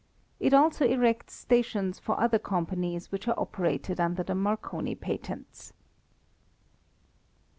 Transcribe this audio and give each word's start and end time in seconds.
It 0.39 0.51
also 0.51 0.83
erects 0.83 1.35
stations 1.35 1.99
for 1.99 2.19
other 2.19 2.39
companies 2.39 3.11
which 3.11 3.27
are 3.27 3.39
operated 3.39 3.99
under 3.99 4.23
the 4.23 4.33
Marconi 4.33 4.95
patents. 4.95 5.73